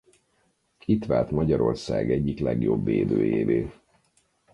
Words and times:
Itt 0.85 1.05
vált 1.05 1.31
Magyarország 1.31 2.11
egyik 2.11 2.39
legjobb 2.39 2.85
védőjévé. 2.85 3.71